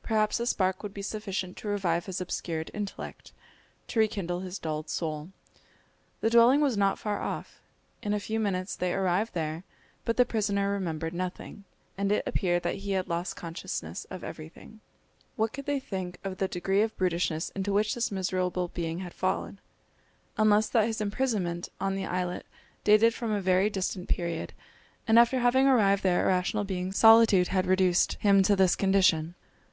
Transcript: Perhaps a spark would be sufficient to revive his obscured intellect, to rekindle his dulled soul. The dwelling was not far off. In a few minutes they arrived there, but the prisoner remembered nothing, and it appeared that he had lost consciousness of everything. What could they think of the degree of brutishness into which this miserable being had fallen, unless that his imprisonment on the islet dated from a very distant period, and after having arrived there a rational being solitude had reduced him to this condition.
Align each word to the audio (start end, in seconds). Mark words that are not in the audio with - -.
Perhaps 0.00 0.38
a 0.38 0.46
spark 0.46 0.84
would 0.84 0.94
be 0.94 1.02
sufficient 1.02 1.56
to 1.56 1.66
revive 1.66 2.06
his 2.06 2.20
obscured 2.20 2.70
intellect, 2.72 3.32
to 3.88 3.98
rekindle 3.98 4.38
his 4.38 4.56
dulled 4.56 4.88
soul. 4.88 5.30
The 6.20 6.30
dwelling 6.30 6.60
was 6.60 6.76
not 6.76 7.00
far 7.00 7.20
off. 7.20 7.60
In 8.00 8.14
a 8.14 8.20
few 8.20 8.38
minutes 8.38 8.76
they 8.76 8.94
arrived 8.94 9.34
there, 9.34 9.64
but 10.04 10.16
the 10.16 10.24
prisoner 10.24 10.70
remembered 10.70 11.12
nothing, 11.14 11.64
and 11.98 12.12
it 12.12 12.22
appeared 12.28 12.62
that 12.62 12.76
he 12.86 12.92
had 12.92 13.08
lost 13.08 13.34
consciousness 13.34 14.04
of 14.08 14.22
everything. 14.22 14.78
What 15.34 15.52
could 15.52 15.66
they 15.66 15.80
think 15.80 16.18
of 16.22 16.36
the 16.38 16.46
degree 16.46 16.82
of 16.82 16.96
brutishness 16.96 17.50
into 17.50 17.72
which 17.72 17.96
this 17.96 18.12
miserable 18.12 18.68
being 18.68 19.00
had 19.00 19.12
fallen, 19.12 19.58
unless 20.38 20.68
that 20.68 20.86
his 20.86 21.00
imprisonment 21.00 21.70
on 21.80 21.96
the 21.96 22.06
islet 22.06 22.46
dated 22.84 23.14
from 23.14 23.32
a 23.32 23.40
very 23.40 23.68
distant 23.68 24.08
period, 24.08 24.52
and 25.08 25.18
after 25.18 25.40
having 25.40 25.66
arrived 25.66 26.04
there 26.04 26.24
a 26.24 26.28
rational 26.28 26.62
being 26.62 26.92
solitude 26.92 27.48
had 27.48 27.66
reduced 27.66 28.12
him 28.20 28.44
to 28.44 28.54
this 28.54 28.76
condition. 28.76 29.34